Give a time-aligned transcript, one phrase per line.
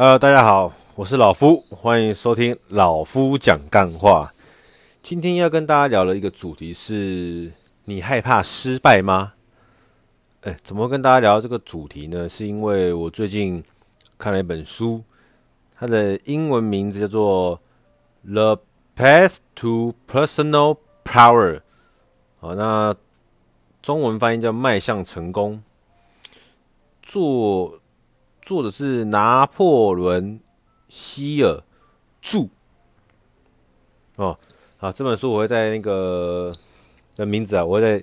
[0.00, 4.32] Hello，大家好，我是老夫，欢迎收听老夫讲干话。
[5.02, 7.50] 今天要跟大家聊的一个主题是：
[7.86, 9.32] 你害怕失败吗？
[10.42, 12.28] 哎，怎么跟大家聊这个主题呢？
[12.28, 13.64] 是因为我最近
[14.16, 15.02] 看了一本书，
[15.74, 17.60] 它的英文名字叫做
[18.32, 18.60] 《The
[18.96, 21.56] Path to Personal Power》。
[22.38, 22.94] 好，那
[23.82, 25.60] 中文翻译叫《迈向成功》，
[27.02, 27.77] 作。
[28.48, 30.40] 作者是拿破仑·
[30.88, 31.62] 希尔
[32.22, 32.48] 著。
[34.16, 34.38] 哦，
[34.78, 36.50] 好，这本书我会在那个
[37.14, 38.02] 的名字啊，我会在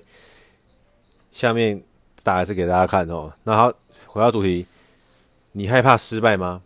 [1.31, 1.83] 下面
[2.21, 3.33] 打一次给大家看哦。
[3.43, 3.73] 那好，
[4.05, 4.67] 回到主题，
[5.53, 6.61] 你害怕失败吗？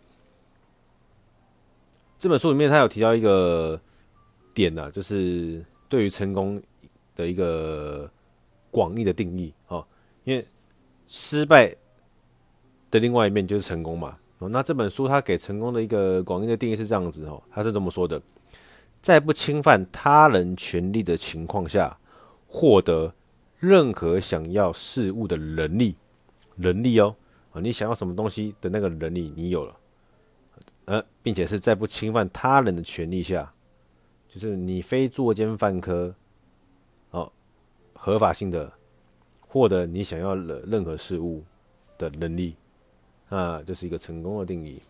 [2.18, 3.80] 这本书里面他有提到一个
[4.52, 6.62] 点呢、啊，就是对于成功
[7.16, 8.10] 的一个
[8.70, 9.82] 广义的定义哦，
[10.24, 10.46] 因为
[11.08, 11.74] 失败。
[12.90, 14.18] 的另外一面就是成功嘛。
[14.38, 18.20] 哦，那这本书它给成功的一个广义的定义是这样子哦，它是这么说的：
[19.02, 21.98] 在不侵犯他人权利的情况下，
[22.48, 23.12] 获得
[23.58, 25.94] 任何想要事物的能力，
[26.56, 27.14] 能力哦，
[27.52, 29.76] 啊，你想要什么东西的那个能力你有了，
[30.86, 33.52] 呃，并且是在不侵犯他人的权利下，
[34.26, 36.14] 就是你非作奸犯科，
[37.10, 37.30] 哦，
[37.92, 38.72] 合法性的
[39.40, 41.44] 获得你想要的任何事物
[41.98, 42.56] 的能力。
[43.30, 44.82] 啊，这是一个成功的定义。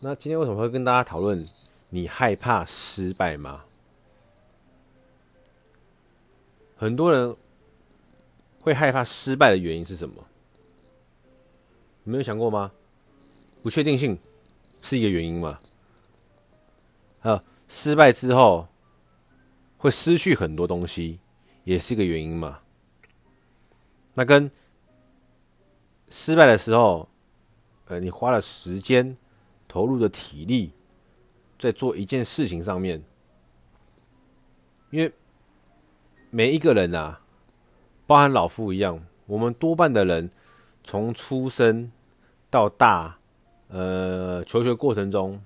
[0.00, 1.44] 那今天为什么会跟大家讨论
[1.88, 3.64] 你害怕失败吗？
[6.76, 7.34] 很多人
[8.60, 10.24] 会害怕失败的原因是什么？
[12.04, 12.70] 你没有想过吗？
[13.62, 14.18] 不确定性
[14.82, 15.58] 是一个原因吗？
[17.22, 18.66] 啊失败之后
[19.76, 21.18] 会失去很多东西，
[21.64, 22.60] 也是一个原因吗？
[24.14, 24.50] 那跟
[26.08, 27.08] 失败的时候，
[27.86, 29.16] 呃，你花了时间、
[29.66, 30.72] 投入的体力，
[31.58, 33.02] 在做一件事情上面，
[34.90, 35.12] 因为
[36.30, 37.20] 每一个人啊，
[38.06, 40.30] 包含老夫一样，我们多半的人
[40.82, 41.90] 从出生
[42.50, 43.18] 到大，
[43.68, 45.42] 呃，求学过程中，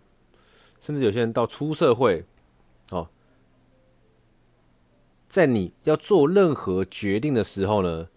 [0.81, 2.25] 甚至有些人到出社会，
[2.91, 3.09] 哦，
[5.29, 8.09] 在你要做任何决定的时候呢，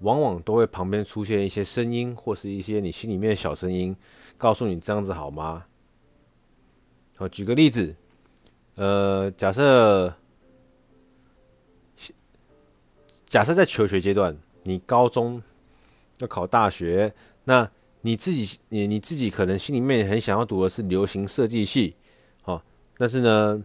[0.00, 3.96] 往往都会旁边出现一些声音，或是一些你心里面的小声音，
[4.36, 5.64] 告诉你这样子好吗？
[7.16, 7.96] 好，举个例子，
[8.76, 10.14] 呃，假设
[13.26, 15.42] 假设在求学阶段，你高中
[16.18, 17.68] 要考大学，那
[18.02, 21.96] 你自己你你自己可能心里面很想要读的是流行设计系，
[22.44, 22.62] 哦，
[22.96, 23.64] 但是呢，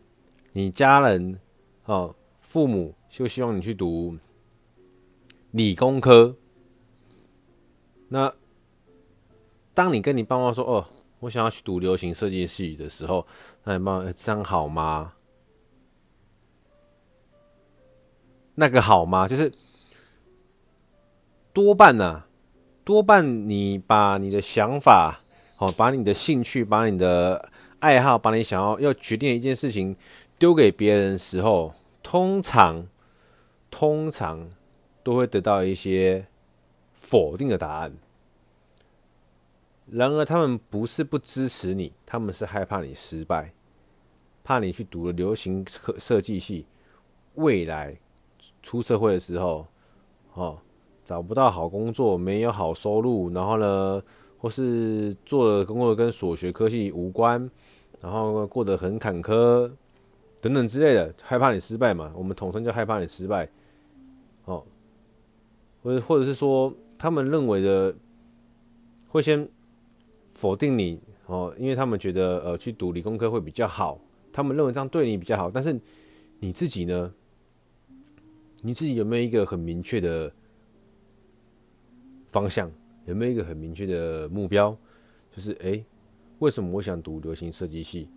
[0.52, 1.40] 你家人
[1.86, 4.18] 哦，父母就希望你去读。
[5.54, 6.36] 理工科，
[8.08, 8.34] 那
[9.72, 10.84] 当你跟你爸妈说：“哦，
[11.20, 13.28] 我想要去读流行设计系的时候，
[13.64, 15.14] 那你爸妈这样好吗？
[18.56, 19.28] 那个好吗？
[19.28, 19.52] 就是
[21.54, 22.24] 多半呢、
[22.84, 25.22] 多半你把你的想法，
[25.60, 29.96] 哦，把你的兴趣，把你的爱好，把你想要要决定的一件事情
[30.40, 32.88] 丢给别人的时候，通常，
[33.70, 34.50] 通常。”
[35.04, 36.26] 都会得到一些
[36.94, 37.94] 否定的答案。
[39.92, 43.54] 然而，他们不是不支持你，他们是害怕你失败，
[44.42, 46.66] 怕你去读了流行科设计系，
[47.36, 47.96] 未来
[48.62, 49.68] 出社会的时候，
[50.34, 50.58] 哦，
[51.04, 54.02] 找不到好工作，没有好收入，然后呢，
[54.38, 57.52] 或是做的工作跟所学科系无关，
[58.00, 59.70] 然后过得很坎坷，
[60.40, 62.12] 等等之类的，害怕你失败嘛？
[62.16, 63.50] 我们统称叫害怕你失败，
[64.46, 64.64] 哦。
[65.84, 67.94] 或者，或者是说，他们认为的
[69.10, 69.48] 会先
[70.30, 74.00] 否定你哦，因为他们觉得呃，去读理工科会比较好，
[74.32, 75.52] 他们认为这样对你比较好。
[75.52, 75.80] 但是
[76.40, 77.14] 你自己呢？
[78.62, 80.32] 你自己有没有一个很明确的
[82.28, 82.72] 方向？
[83.06, 84.76] 有没有一个很明确的目标？
[85.36, 85.84] 就是哎、
[86.40, 88.08] 为什么我想读流行设计系？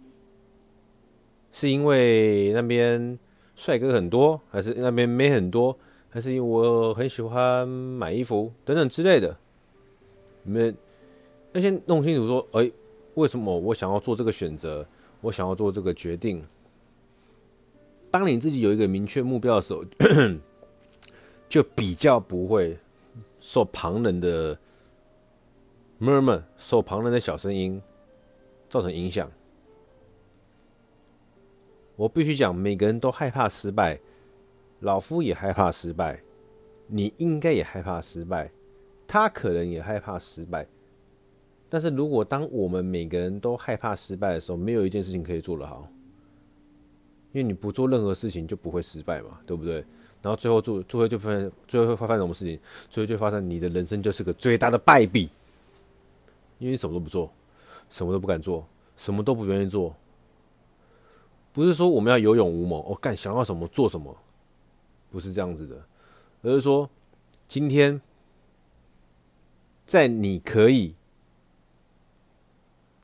[1.50, 3.18] 是因为那边
[3.56, 5.76] 帅哥很多，还是那边妹很多？
[6.08, 9.36] 还是因为我很喜欢买衣服等等之类的，
[10.42, 10.74] 你们
[11.52, 12.70] 要先弄清楚说，哎，
[13.14, 14.86] 为什么我想要做这个选择？
[15.22, 16.44] 我想要做这个决定。
[18.10, 19.84] 当你自己有一个明确目标的时候，
[21.48, 22.78] 就比较不会
[23.40, 24.56] 受旁人的
[26.00, 27.80] murmur，受旁人的小声音
[28.68, 29.30] 造成影响。
[31.96, 33.98] 我必须讲，每个人都害怕失败。
[34.86, 36.20] 老夫也害怕失败，
[36.86, 38.48] 你应该也害怕失败，
[39.04, 40.64] 他可能也害怕失败，
[41.68, 45.88] 但是如果当我们每个人都害怕失败的时候，没有一件事情可以做得好，
[47.32, 49.84] 因为你不做任何事情就不会失败嘛，对不对？
[50.22, 52.56] 然后最后做，最后就发生，最后会发生什么事情？
[52.88, 55.28] 最后就发生你的人生就是个最大的败笔，
[56.60, 57.28] 因为你什么都不做，
[57.90, 58.64] 什么都不敢做，
[58.96, 59.92] 什么都不愿意做。
[61.52, 64.16] 不是说我们要有勇无谋，我、哦、干想要什么做什么，
[65.16, 65.82] 不是这样子的，
[66.42, 66.90] 而是说
[67.48, 67.98] 今天
[69.86, 70.94] 在你可以。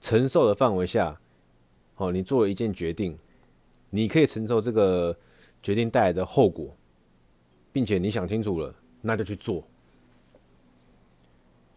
[0.05, 1.21] 承受的范围下，
[1.95, 3.17] 哦，你做了一件决定，
[3.91, 5.17] 你可以承受这个
[5.63, 6.77] 决定带来的后果，
[7.73, 9.63] 并且你想清楚了，那就去做。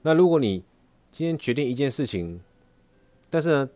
[0.01, 0.63] 那如果你
[1.11, 2.41] 今天决定一件事情，
[3.29, 3.69] 但是呢，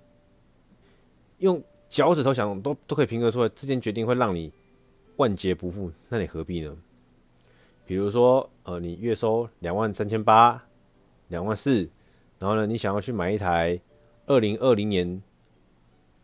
[1.38, 4.52] 用脚趾头想都都可以评估出来，这件决定会让你
[5.20, 6.76] 万劫不复，那你何必呢？
[7.86, 10.64] 比如说，呃，你月收两万三千八，
[11.28, 11.90] 两万四，
[12.38, 13.80] 然后呢，你想要去买一台。
[14.28, 15.22] 二零二零年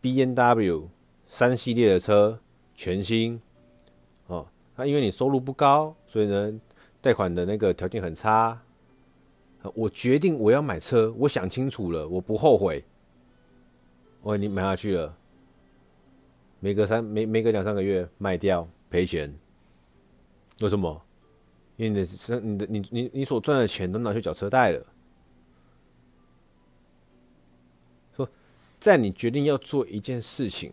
[0.00, 0.88] B N W
[1.26, 2.38] 三系列的车
[2.74, 3.42] 全新
[4.28, 4.46] 哦，
[4.76, 6.60] 那因为你收入不高，所以呢，
[7.00, 8.58] 贷款的那个条件很差。
[9.74, 12.84] 我决定我要买车，我想清楚了，我不后悔。
[14.22, 15.18] 我你买下去了，
[16.60, 18.66] 每隔三每每隔两三个月卖掉
[18.96, 19.30] 赔钱，
[20.62, 21.02] 为什么？
[21.76, 24.86] 因为你的你的你你你所赚的钱都拿去缴车贷了。
[28.16, 28.26] 说
[28.80, 30.72] 在你决定要做一件事情，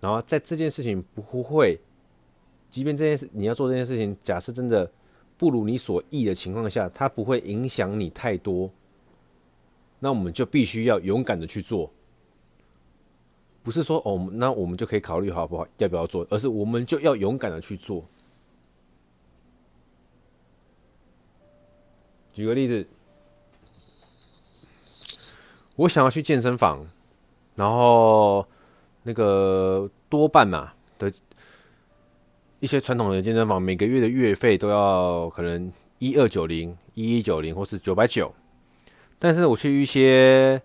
[0.00, 1.78] 然后在这件事情不会，
[2.68, 4.90] 即便这件事你要做这件事情，假设真的
[5.38, 8.68] 不如你所意的情况下，它不会影响你太多，
[10.00, 11.88] 那我们就必须要勇敢的去做，
[13.62, 18.04] 不是说哦，那我们就可以考虑好不好要不要做，而是我们就要勇敢的去做。
[22.32, 22.86] 举个例子。
[25.74, 26.86] 我想要去健身房，
[27.54, 28.46] 然后
[29.02, 31.10] 那个多半呐的
[32.60, 38.32] 一些传统的健身房，每个月的月费都要可能一二九零、一一九零或是九百九。
[39.18, 40.60] 但是我去一些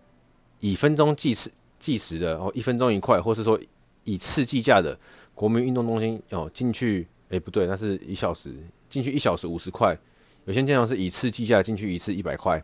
[0.59, 1.49] 以分钟计时
[1.79, 3.59] 计时的哦，一分钟一块，或是说
[4.03, 4.97] 以次计价的
[5.35, 8.55] 国民运动中心哦，进去哎不对，那是一小时
[8.89, 9.97] 进去一小时五十块，
[10.45, 12.61] 有些健身房是以次计价进去一次一百块。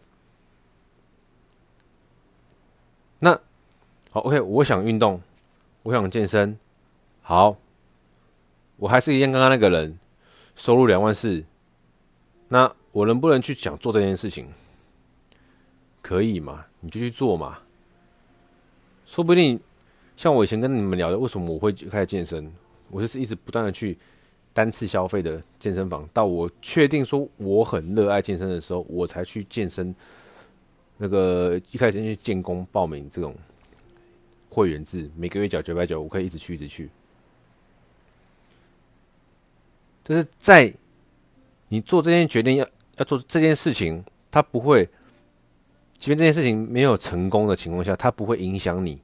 [3.19, 3.39] 那
[4.11, 5.21] 好，OK，我想运动，
[5.83, 6.57] 我想健身，
[7.21, 7.57] 好，
[8.77, 9.97] 我还是一样刚刚那个人，
[10.55, 11.43] 收入两万四，
[12.49, 14.47] 那我能不能去想做这件事情？
[16.01, 16.65] 可以嘛？
[16.81, 17.59] 你就去做嘛。
[19.05, 19.59] 说不定
[20.15, 22.51] 像我以前跟你们聊的，为什么我会开始健身？
[22.89, 23.97] 我就是一直不断的去
[24.53, 29.93] 单次消费的健身房，到我确定说我很热爱健身的时候，我才去健身。
[30.95, 33.35] 那个一开始先去建工报名这种
[34.49, 36.87] 会员制，每个月缴九百九，我可以一直去一直去。
[40.05, 40.71] 就是在
[41.69, 42.67] 你做这件决定要
[42.97, 44.87] 要做这件事情，它不会，
[46.03, 49.01] 即便这件事情没有成功的情况下，它不会影响你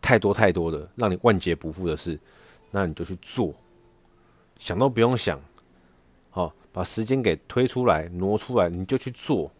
[0.00, 2.18] 太多太多的，让你万劫不复的事，
[2.70, 3.52] 那你就去做，
[4.58, 5.38] 想都不用想。
[6.30, 9.52] 好把时间给推出来、挪出来，你就去做。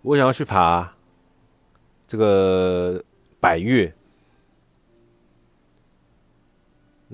[0.00, 0.90] 我想要去爬
[2.08, 3.04] 这个
[3.38, 3.94] 百岳，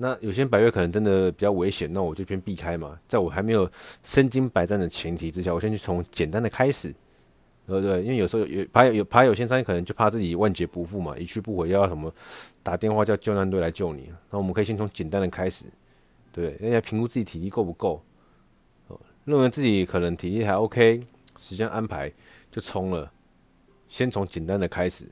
[0.01, 2.99] 那有些百越可能真的比较危险，那我就先避开嘛。
[3.07, 3.69] 在我还没有
[4.01, 6.91] 身经百战的前提之下，我先去从简单的开始，
[7.67, 8.01] 对不对？
[8.01, 12.11] 因为有时候有爬有爬有些山，可能就怕自己万劫不复嘛，一去不回，要什么
[12.63, 14.11] 打电话叫救难队来救你。
[14.31, 15.65] 那我们可以先从简单的开始。
[16.31, 18.03] 对，人家评估自己体力够不够，
[19.25, 21.03] 认为自己可能体力还 OK，
[21.37, 22.11] 时间安排
[22.49, 23.11] 就冲了，
[23.87, 25.05] 先从简单的开始，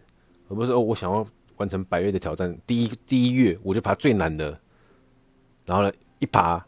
[0.48, 1.24] 而不是哦，我想要
[1.58, 4.60] 完成百岳的挑战，第一第一月我就爬最难的，
[5.69, 6.65] 然后呢一爬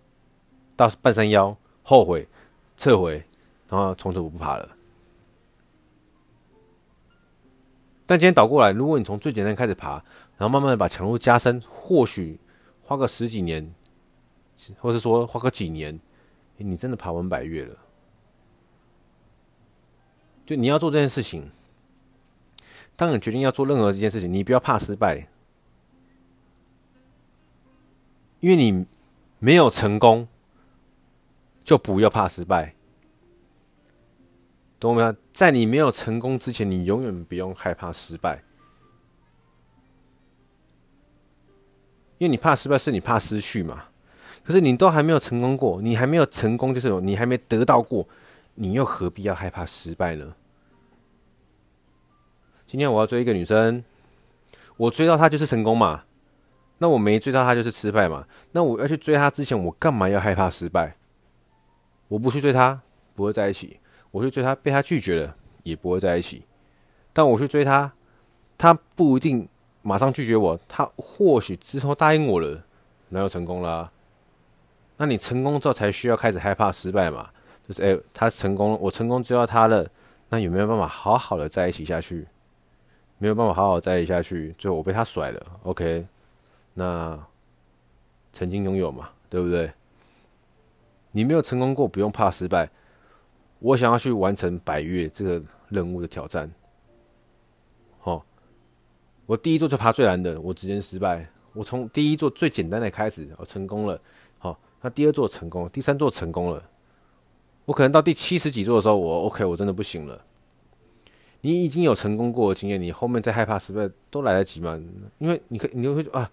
[0.76, 2.28] 到半山腰后悔
[2.78, 3.24] 撤回，
[3.68, 4.70] 然后从此我不爬了。
[8.06, 9.94] 但今天倒过来，如果你从最简单开始爬，
[10.38, 12.40] 然后慢慢的把强度加深，或许
[12.84, 13.74] 花个十几年。
[14.78, 16.00] 或是说花个几年，
[16.58, 17.76] 你真的爬完百岳了。
[20.46, 21.50] 就你要做这件事情，
[22.96, 25.28] 当你决定要做任何一件事情，你不要怕失败，
[28.42, 28.86] 因为你
[29.40, 30.28] 没有成功，
[31.64, 32.76] 就不要怕失败。
[34.80, 35.16] 懂没有？
[35.32, 38.44] 在你没有成功之前，你永远不用害怕失败，
[42.18, 43.86] 因为你怕失败是你怕失去嘛。
[44.44, 48.08] 可是你都还没有成功过，你还没有成功，就是你还没得到过，
[48.56, 50.34] 你又何必要害怕失败呢？
[52.66, 53.84] 今天我要追一个女生，
[54.78, 56.06] 我追到她就是成功嘛？
[56.82, 58.26] 那我没追到她就是失败嘛？
[58.54, 60.96] 那我要去追她之前，我干嘛要害怕失败？
[62.08, 62.82] 我不去追她，
[63.14, 63.78] 不会在一起；
[64.10, 66.44] 我去追她，被她拒绝了，也不会在一起。
[67.14, 67.94] 但我去追她，
[68.58, 69.48] 她不一定
[69.84, 72.64] 马上拒绝我，她或许之后答应我了，
[73.10, 73.92] 那就成功了。
[74.98, 77.30] 那你成功之后才需要开始害怕失败嘛？
[77.68, 79.88] 就是诶，她成功了，我成功追到她了，
[80.30, 82.28] 那有没有办法好好的在一起下去？
[83.20, 85.46] 没有办法好好在一起下去，最后我被她甩了。
[85.62, 86.08] OK，
[86.74, 87.20] 那
[88.34, 89.72] 曾经拥有嘛，对不对？
[91.12, 92.70] 你没有成功过，不用怕失败。
[93.60, 96.50] 我想要去完成百越这个任务的挑战。
[98.00, 98.26] 好，
[99.26, 101.30] 我第一座就爬最难的，我直接失败。
[101.54, 104.00] 我从第一座最简单的开始，我成功了。
[104.40, 106.64] 好，那第二座成功，第三座成功了。
[107.66, 110.24] 我可能到第七十几座的时候，我 OK，我真的不行了。
[111.42, 114.82] 你已经有成功过的经验，你后面再害怕失败都来得及嘛？
[115.20, 116.32] 因为你可你就会啊，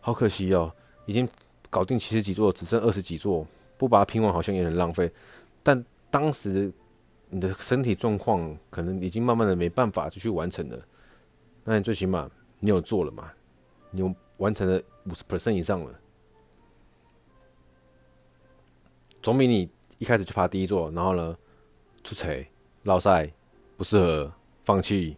[0.00, 0.72] 好可惜哦，
[1.06, 1.28] 已经
[1.68, 3.46] 搞定七十几座，只剩二十几座。
[3.78, 5.10] 不把它拼完好像也很浪费，
[5.62, 6.70] 但当时
[7.30, 10.78] 你的身体状况可能已经慢慢的没办法继续完成了，
[11.64, 13.32] 那你最起码你有做了嘛？
[13.90, 14.02] 你
[14.36, 15.98] 完成了五十 percent 以上了，
[19.22, 19.66] 总比你
[19.96, 21.34] 一开始就爬第一座，然后呢
[22.04, 22.28] 出错、
[22.82, 23.30] 落赛、
[23.78, 24.30] 不适合、
[24.62, 25.16] 放弃，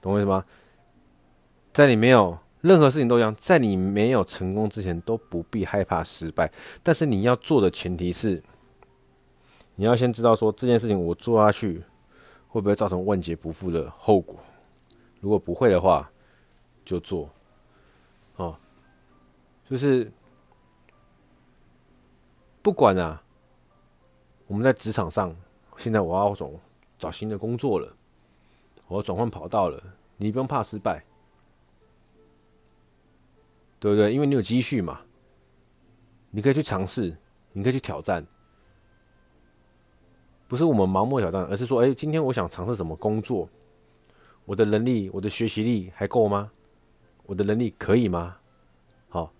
[0.00, 0.44] 懂我意思吗？
[1.72, 2.38] 在你没有。
[2.64, 6.50] 任何事情都一样，在你没有成功之前，都不必害怕失败。
[6.82, 8.42] 但是你要做的前提是，
[9.74, 11.84] 你要先知道说这件事情我做下去
[12.48, 14.36] 会不会造成万劫不复的后果。
[15.20, 16.10] 如果不会的话，
[16.86, 17.28] 就做。
[18.36, 18.56] 哦，
[19.68, 20.10] 就是
[22.62, 23.22] 不管啊，
[24.46, 25.36] 我们在职场上，
[25.76, 26.58] 现在我要走
[26.98, 27.94] 找新的工作了，
[28.88, 29.78] 我要转换跑道了，
[30.16, 31.04] 你不用怕失败。
[33.84, 34.14] 对不对？
[34.14, 35.02] 因为你有积蓄嘛，
[36.30, 37.14] 你可以去尝试，
[37.52, 38.26] 你可以去挑战。
[40.48, 43.46] 不是我们盲目挑战，而是说，哎，今天我想尝试什么工作，
[44.46, 46.50] 我的能力、我的学习力还够吗？
[47.26, 48.38] 我的能力可以吗？
[49.10, 49.30] 好，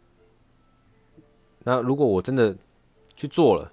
[1.60, 2.54] 那如果我真的
[3.16, 3.72] 去做了，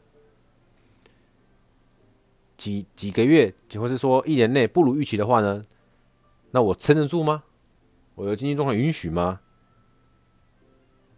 [2.55, 5.61] 几几个月，或是说一年内不如预期的话呢？
[6.51, 7.43] 那我撑得住吗？
[8.15, 9.41] 我的经济状况允许吗？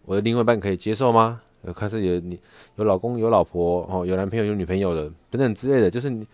[0.06, 1.42] 我的另外一半可以接受吗？
[1.66, 2.38] 有开始有你
[2.76, 6.28] 有老公有老婆哦，有男朋友有女朋友的等等之类的，就是你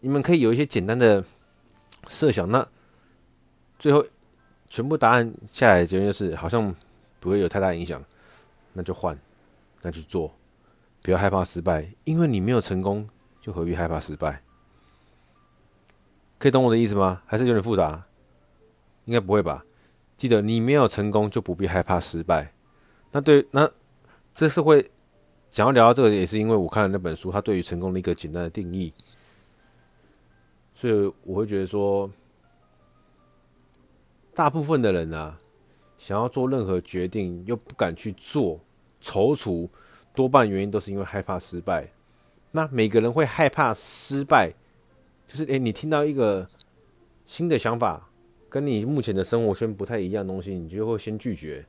[0.00, 1.22] 你们可以有一些简单的
[2.08, 2.50] 设想。
[2.50, 2.66] 那
[3.78, 4.02] 最后
[4.70, 6.74] 全部答案下来结论就是好像
[7.20, 8.02] 不会有太大影响，
[8.72, 9.18] 那就换，
[9.82, 10.32] 那就做，
[11.02, 13.06] 不要害怕失败，因为你没有成功，
[13.42, 14.42] 就何必害怕失败？
[16.38, 17.20] 可以懂我的意思吗？
[17.26, 18.02] 还是有点复杂？
[19.04, 19.62] 应该不会吧？
[20.18, 22.52] 记得，你没有成功，就不必害怕失败。
[23.12, 23.70] 那对，那
[24.34, 24.90] 这是会
[25.48, 28.92] 想要聊到这个，也是因为我看了那本书，它对于成功的一个简单的定义。
[30.74, 32.10] 所以我会觉得说，
[34.34, 35.38] 大部分的人啊，
[35.98, 38.58] 想要做任何决定又不敢去做，
[39.00, 39.68] 踌躇，
[40.14, 41.88] 多半原因都是因为害怕失败。
[42.50, 44.52] 那每个人会害怕失败，
[45.28, 46.48] 就是诶，你听到一个
[47.24, 48.07] 新的想法。
[48.48, 51.64] 跟你目前的生活圈不太一样的东西，你就会先拒绝，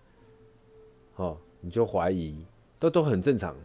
[1.17, 2.45] 哦，你就怀疑，
[2.79, 3.55] 都都很正常。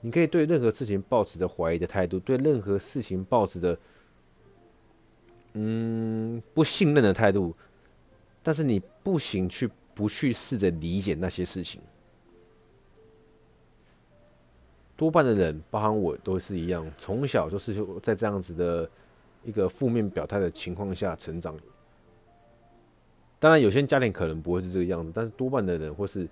[0.00, 3.78] 你可以对任何事情抱持着怀疑的态度，对任何事情抱持着
[5.54, 7.54] 嗯不信任的态度，
[8.42, 11.80] 但是你不行去不去试着理解那些事情。
[14.96, 18.90] 多半的人，包含我，都是一样，从小就是在这样子的
[19.42, 21.56] 一个负面表态的情况下成长。
[23.42, 26.28] 当然，有些家庭可能不会是这个样子，但是多半的人，或是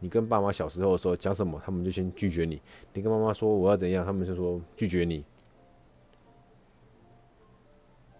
[0.00, 2.58] 你跟爸妈小时候的时候讲什么，他们就先拒绝你。
[2.94, 5.22] 你跟妈妈说我要怎样，他们就说拒绝你。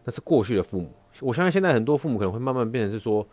[0.05, 0.91] 那是过去的父母。
[1.23, 3.27] 我相信现在很多父母可能会慢慢变成是说，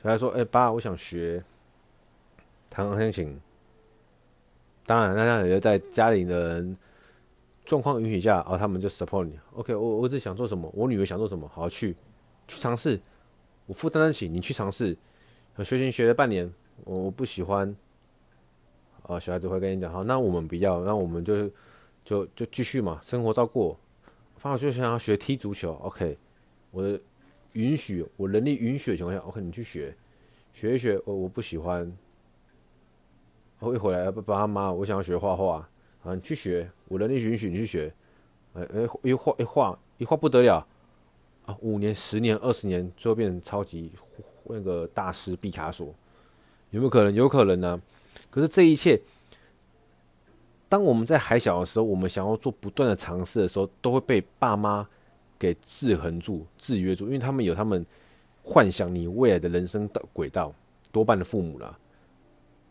[0.00, 1.42] 小孩说：“哎，爸，我想学
[2.70, 3.36] 弹钢琴。”
[4.86, 6.76] 当然，那那也在家里的人
[7.64, 9.36] 状况允许下，哦，他们就 support 你。
[9.54, 11.96] OK，我我儿子想做什么，我女儿想做什么，好去
[12.46, 13.00] 去尝试。
[13.66, 14.96] 我负担得起，你去尝试。
[15.58, 16.52] 学琴学了半年，
[16.84, 17.74] 我我不喜欢。
[19.02, 21.50] 啊，小孩子会跟你讲，好，那我们不要，那我们就
[22.04, 23.78] 就就继续嘛，生活照过。
[24.36, 26.18] 放学想要学踢足球，OK，
[26.70, 27.00] 我的
[27.52, 29.94] 允许，我能力允许的情况下，OK，你去学，
[30.52, 31.90] 学一学，我我不喜欢。
[33.60, 35.68] 我一回来，爸爸妈，我想要学画画
[36.02, 37.92] 啊，你去学，我能力允许你去学。
[38.54, 40.66] 哎哎，一画一画一画不得了
[41.44, 41.56] 啊！
[41.60, 43.92] 五年、十年、二十年，最后变成超级
[44.44, 45.94] 那个大师毕卡索，
[46.70, 47.14] 有没有可能？
[47.14, 47.80] 有可能呢、
[48.30, 49.00] 可是这一切，
[50.68, 54.86] 当我们在还小的时候，我们想要做不断的尝试的时候，都会被爸妈
[55.38, 57.84] 给制衡住、制约住，因为他们有他们
[58.42, 60.52] 幻想你未来的人生的轨道，
[60.90, 61.78] 多半的父母了。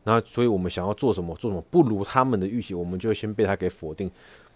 [0.04, 4.12] 那，所以我们想要做什么，做什么不如他们的预期，我们就先被他给否定。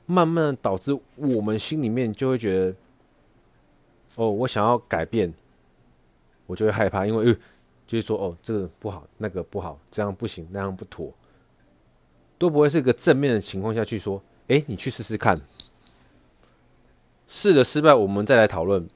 [0.05, 2.75] 慢慢导致我们心里面就会觉得，
[4.17, 5.31] 哦，我想要改变，
[6.47, 7.33] 我就会害怕，因为，
[7.85, 11.13] 就是说，哦，这个不好，那个不好，这样不行，那样不妥，
[12.37, 15.39] 都不会是一个正面的情况下去说，哎，你去试试看，
[17.27, 18.87] 试的失败，我们再来讨论。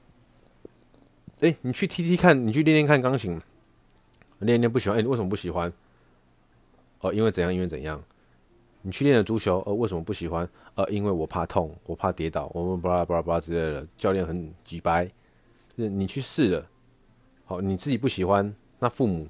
[1.41, 3.39] 哎，你去踢踢看，你去练练看钢琴，
[4.39, 5.71] 练练不喜欢，哎，你为什么不喜欢？
[7.01, 8.03] 哦，因为怎样，因为怎样。
[8.83, 10.47] 你去练了足球，呃，为什么不喜欢？
[10.75, 13.87] 呃，因为我怕痛，我怕跌倒，我们巴拉巴拉巴拉之类的。
[13.95, 15.05] 教练很机掰，
[15.77, 16.67] 就是你去试了，
[17.45, 19.27] 好，你自己不喜欢，那父母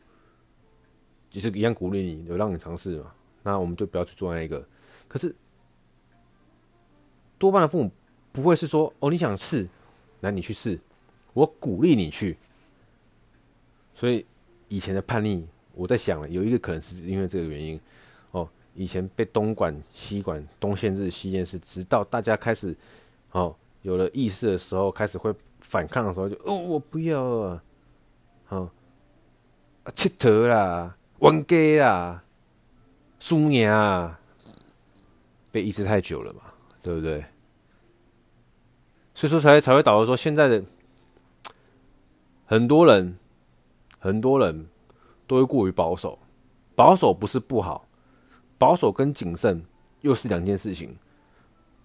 [1.29, 3.11] 其实一样鼓励你，有让你尝试嘛。
[3.43, 4.65] 那我们就不要去做那一个。
[5.07, 5.35] 可是
[7.37, 7.91] 多半的父母
[8.31, 9.67] 不会是说，哦，你想试，
[10.21, 10.79] 那你去试，
[11.33, 12.37] 我鼓励你去。
[13.93, 14.25] 所以
[14.69, 17.77] 以前的叛逆，我在想了，有一个可能是因为这个原因。
[18.31, 22.75] 哦以前被东管西管，东限制西限制，直到大家开始
[23.31, 27.63] 哦有了意识的时候，开始会反抗的时候就，哦我不要啊，
[28.45, 28.69] 好
[29.83, 32.23] 啊，切头啦，玩 gay 啦，
[33.19, 34.19] 输赢啊，
[35.51, 36.41] 被抑制太久了嘛，
[36.81, 37.25] 对不对？
[39.13, 40.63] 所以说才才会导致说现在的
[42.45, 43.17] 很多人，
[43.99, 44.67] 很多人
[45.27, 46.17] 都会过于保守，
[46.75, 47.85] 保守不是不好。
[48.61, 49.65] 保守跟谨慎
[50.01, 50.95] 又是两件事情，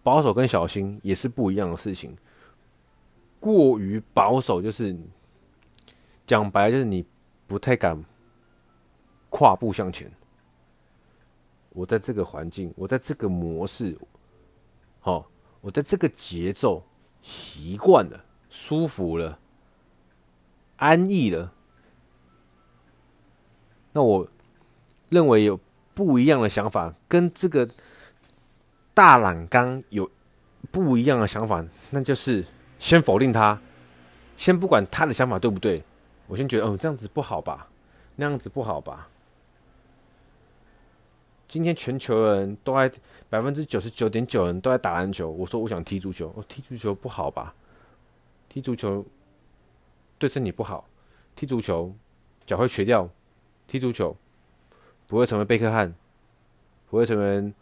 [0.03, 2.15] 保守跟小心也是不一样的事情。
[3.41, 4.95] 过于保守就是
[6.27, 7.03] 讲白了，就是你
[7.47, 8.05] 不太敢
[9.31, 10.13] 跨步向前。
[11.71, 13.99] 我在这个环境，我在这个模式，
[15.01, 15.27] 好，
[15.63, 16.85] 我在这个节奏
[17.23, 19.39] 习惯了，舒服了，
[20.77, 21.51] 安逸了。
[23.95, 24.29] 那我
[25.09, 25.59] 认为有。
[25.97, 27.67] 不一样的想法，跟这个
[28.93, 30.11] 大染缸有
[30.71, 32.45] 不一样的想法，那就是
[32.79, 33.59] 先否定他，
[34.37, 35.83] 先不管他的想法对不对，
[36.27, 37.67] 我先觉得，哦，这样子不好吧，
[38.17, 39.09] 那样子不好吧。
[41.49, 42.93] 今天全球人都在
[43.31, 47.55] 百分之九十九点九人都在打篮球，我说我想踢足球，哦，踢足球不好吧？
[48.51, 49.03] 踢足球
[50.19, 50.87] 对身体不好，
[51.35, 51.91] 踢足球
[52.45, 53.09] 脚会瘸掉，
[53.67, 54.15] 踢足球。
[55.07, 55.95] 不会成为贝克汉，
[56.91, 57.53] 不会成为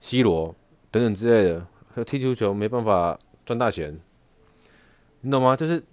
[0.00, 0.54] C 罗
[0.90, 1.66] 等等之类的。
[1.94, 4.00] 和踢足球没办法赚大钱，
[5.20, 5.54] 你懂吗？
[5.54, 5.84] 就是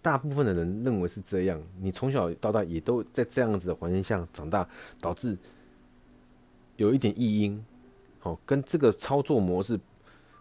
[0.00, 1.62] 大部分的人认为是这样。
[1.78, 4.66] 你从小到大也都在这样子的环境下长大，
[4.98, 5.36] 导致
[6.76, 7.62] 有一点异音，
[8.22, 9.78] 哦，跟这个操作模式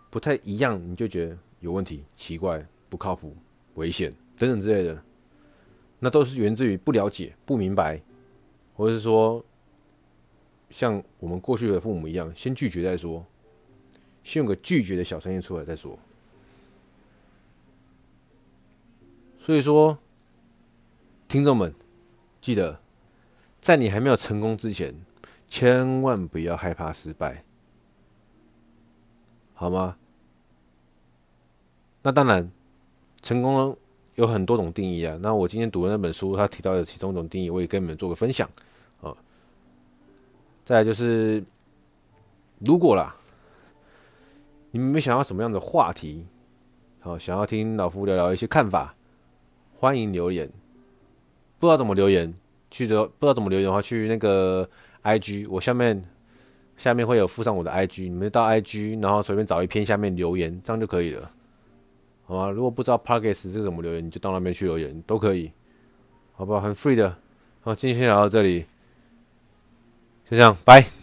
[0.10, 3.36] 不太一样，你就觉得有问题、奇怪、不靠谱、
[3.74, 5.04] 危险等等之类的。
[6.06, 8.00] 那都是源自于不了解、不明白，
[8.76, 9.44] 或者是说，
[10.70, 13.26] 像我们过去的父母一样，先拒绝再说，
[14.24, 15.98] 先有个拒绝的小声音出来再说。
[19.39, 19.98] 所以说，
[21.28, 21.74] 听众们，
[22.39, 22.80] 记得
[23.60, 24.94] 在你还没有成功之前，
[25.48, 27.44] 千万不要害怕失败，
[29.56, 29.98] 好吗？
[32.04, 32.52] 那当然，
[33.24, 33.76] 成功了。
[34.15, 38.49] 有很多种定义啊，那我今天读的那本书，它提到的其中一种定义，我也跟你们做个分享
[39.01, 39.13] 啊。
[40.63, 41.43] 再来就是，
[42.60, 43.15] 如果啦，
[44.71, 46.25] 你们想要什么样的话题，
[46.99, 48.95] 好，想要听老夫聊聊一些看法，
[49.78, 50.49] 欢迎留言。
[51.60, 52.34] 不知道怎么留言，
[52.71, 54.67] 去的不知道怎么留言的话，去那个
[55.04, 56.04] IG，我下面
[56.78, 61.32] 下面会有附上我的 IG，你们到 IG，然后随便找一篇下面留言，这样就可以了。
[62.26, 65.52] 好吧，如果不知道 Parks 这是怎么留言，你就到那边去留言都可以，
[66.34, 66.60] 好不好？
[66.60, 67.16] 很 free 的。
[67.62, 68.62] 好，今天先聊到这里，
[70.30, 70.95] 就这样，拜。